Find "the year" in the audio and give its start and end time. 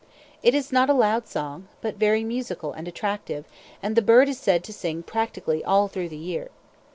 6.09-6.49